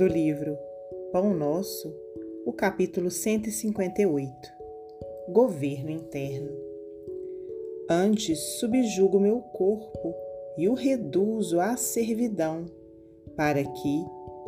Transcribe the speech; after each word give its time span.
do 0.00 0.06
livro 0.06 0.56
Pão 1.12 1.34
Nosso, 1.34 1.94
o 2.46 2.54
capítulo 2.54 3.10
158 3.10 4.50
Governo 5.28 5.90
Interno. 5.90 6.50
Antes 7.86 8.38
subjugo 8.58 9.20
meu 9.20 9.40
corpo 9.40 10.14
e 10.56 10.70
o 10.70 10.72
reduzo 10.72 11.60
à 11.60 11.76
servidão, 11.76 12.64
para 13.36 13.62
que, 13.62 14.06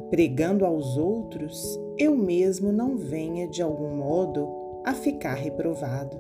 pregando 0.09 0.64
aos 0.64 0.96
outros, 0.96 1.78
eu 1.98 2.16
mesmo 2.16 2.73
não 2.73 2.96
venha 2.96 3.46
de 3.46 3.60
algum 3.60 3.95
modo 3.95 4.48
a 4.87 4.95
ficar 4.95 5.34
reprovado. 5.34 6.16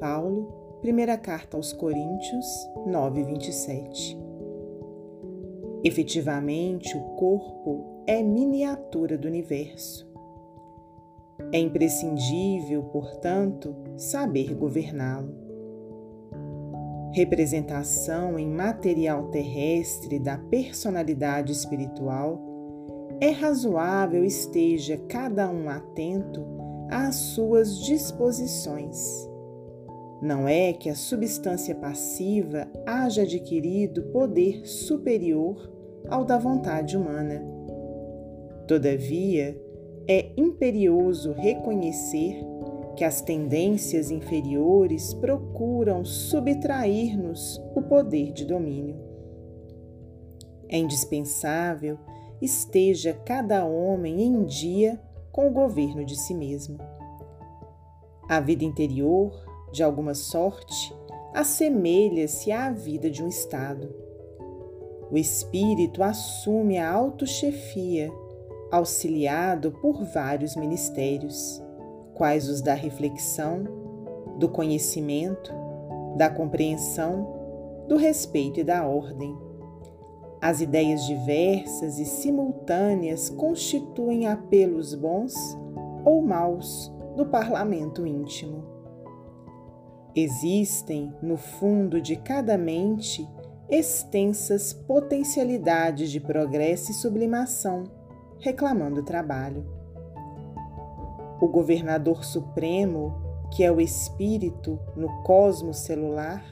Paulo, 0.00 0.78
primeira 0.80 1.16
carta 1.16 1.56
aos 1.56 1.72
Coríntios 1.72 2.46
9, 2.86 3.22
27. 3.22 4.21
Efetivamente, 5.84 6.96
o 6.96 7.00
corpo 7.16 8.04
é 8.06 8.22
miniatura 8.22 9.18
do 9.18 9.26
universo. 9.26 10.10
É 11.52 11.58
imprescindível, 11.58 12.84
portanto, 12.84 13.74
saber 13.96 14.54
governá-lo. 14.54 15.34
Representação 17.12 18.38
em 18.38 18.48
material 18.48 19.28
terrestre 19.28 20.18
da 20.18 20.38
personalidade 20.38 21.52
espiritual, 21.52 22.40
é 23.20 23.30
razoável 23.30 24.24
esteja 24.24 24.96
cada 25.08 25.50
um 25.50 25.68
atento 25.68 26.44
às 26.90 27.14
suas 27.16 27.78
disposições. 27.78 29.31
Não 30.22 30.46
é 30.46 30.72
que 30.72 30.88
a 30.88 30.94
substância 30.94 31.74
passiva 31.74 32.68
haja 32.86 33.22
adquirido 33.22 34.04
poder 34.12 34.64
superior 34.64 35.68
ao 36.08 36.24
da 36.24 36.38
vontade 36.38 36.96
humana. 36.96 37.42
Todavia, 38.68 39.60
é 40.06 40.30
imperioso 40.36 41.32
reconhecer 41.32 42.40
que 42.96 43.04
as 43.04 43.20
tendências 43.20 44.12
inferiores 44.12 45.12
procuram 45.14 46.04
subtrair-nos 46.04 47.60
o 47.74 47.82
poder 47.82 48.32
de 48.32 48.44
domínio. 48.44 48.96
É 50.68 50.78
indispensável 50.78 51.98
esteja 52.40 53.12
cada 53.24 53.64
homem 53.64 54.22
em 54.22 54.44
dia 54.44 55.00
com 55.30 55.46
o 55.48 55.52
governo 55.52 56.04
de 56.04 56.16
si 56.16 56.34
mesmo. 56.34 56.78
A 58.28 58.40
vida 58.40 58.64
interior, 58.64 59.32
de 59.72 59.82
alguma 59.82 60.14
sorte, 60.14 60.94
assemelha-se 61.34 62.52
à 62.52 62.70
vida 62.70 63.10
de 63.10 63.22
um 63.22 63.28
Estado 63.28 64.02
o 65.12 65.18
espírito 65.18 66.02
assume 66.02 66.78
a 66.78 66.90
autochefia, 66.90 68.10
auxiliado 68.70 69.70
por 69.70 70.02
vários 70.06 70.56
ministérios, 70.56 71.62
quais 72.14 72.48
os 72.48 72.62
da 72.62 72.72
reflexão, 72.72 73.64
do 74.38 74.48
conhecimento, 74.48 75.52
da 76.16 76.30
compreensão, 76.30 77.84
do 77.86 77.98
respeito 77.98 78.60
e 78.60 78.64
da 78.64 78.86
ordem. 78.86 79.36
As 80.40 80.62
ideias 80.62 81.04
diversas 81.04 81.98
e 81.98 82.06
simultâneas 82.06 83.28
constituem 83.28 84.26
apelos 84.26 84.94
bons 84.94 85.34
ou 86.06 86.22
maus 86.22 86.90
do 87.16 87.26
parlamento 87.26 88.06
íntimo. 88.06 88.71
Existem, 90.14 91.14
no 91.22 91.38
fundo 91.38 92.00
de 92.00 92.16
cada 92.16 92.58
mente, 92.58 93.26
extensas 93.70 94.72
potencialidades 94.72 96.10
de 96.10 96.20
progresso 96.20 96.90
e 96.90 96.94
sublimação, 96.94 97.84
reclamando 98.38 99.02
trabalho. 99.02 99.64
O 101.40 101.48
governador 101.48 102.24
supremo, 102.24 103.14
que 103.50 103.64
é 103.64 103.72
o 103.72 103.80
espírito 103.80 104.78
no 104.94 105.22
cosmos 105.22 105.78
celular, 105.78 106.44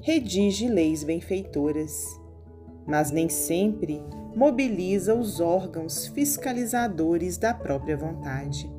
redige 0.00 0.68
leis 0.68 1.04
benfeitoras, 1.04 2.04
mas 2.84 3.12
nem 3.12 3.28
sempre 3.28 4.02
mobiliza 4.34 5.14
os 5.14 5.40
órgãos 5.40 6.08
fiscalizadores 6.08 7.38
da 7.38 7.54
própria 7.54 7.96
vontade. 7.96 8.77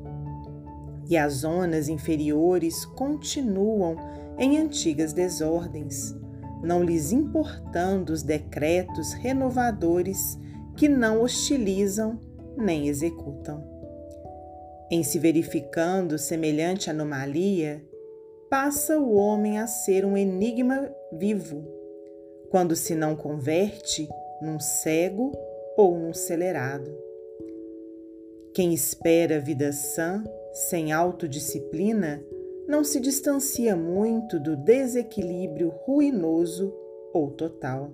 E 1.10 1.16
as 1.16 1.34
zonas 1.34 1.88
inferiores 1.88 2.84
continuam 2.84 3.96
em 4.38 4.58
antigas 4.58 5.12
desordens, 5.12 6.14
não 6.62 6.84
lhes 6.84 7.10
importando 7.10 8.12
os 8.12 8.22
decretos 8.22 9.12
renovadores 9.14 10.38
que 10.76 10.88
não 10.88 11.20
hostilizam 11.20 12.18
nem 12.56 12.86
executam. 12.86 13.68
Em 14.88 15.02
se 15.02 15.18
verificando 15.18 16.16
semelhante 16.16 16.88
anomalia, 16.88 17.84
passa 18.48 18.98
o 18.98 19.14
homem 19.14 19.58
a 19.58 19.66
ser 19.66 20.04
um 20.04 20.16
enigma 20.16 20.92
vivo, 21.12 21.64
quando 22.50 22.76
se 22.76 22.94
não 22.94 23.16
converte 23.16 24.08
num 24.40 24.58
cego 24.58 25.32
ou 25.76 25.98
num 25.98 26.14
celerado. 26.14 26.96
Quem 28.52 28.74
espera 28.74 29.38
vida 29.38 29.72
sã, 29.72 30.24
sem 30.52 30.92
autodisciplina, 30.92 32.22
não 32.66 32.84
se 32.84 33.00
distancia 33.00 33.74
muito 33.74 34.38
do 34.38 34.56
desequilíbrio 34.56 35.70
ruinoso 35.84 36.72
ou 37.12 37.30
total. 37.30 37.90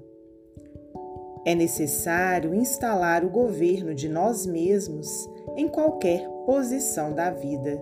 É 1.46 1.54
necessário 1.54 2.54
instalar 2.54 3.24
o 3.24 3.30
governo 3.30 3.94
de 3.94 4.08
nós 4.08 4.44
mesmos 4.44 5.08
em 5.56 5.68
qualquer 5.68 6.28
posição 6.44 7.14
da 7.14 7.30
vida. 7.30 7.80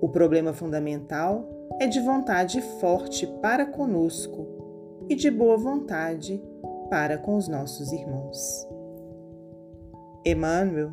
O 0.00 0.08
problema 0.08 0.52
fundamental 0.52 1.48
é 1.80 1.86
de 1.86 2.00
vontade 2.00 2.60
forte 2.78 3.26
para 3.40 3.66
conosco 3.66 4.46
e 5.08 5.14
de 5.14 5.30
boa 5.30 5.56
vontade 5.56 6.42
para 6.90 7.18
com 7.18 7.36
os 7.36 7.48
nossos 7.48 7.92
irmãos. 7.92 8.68
Emmanuel, 10.24 10.92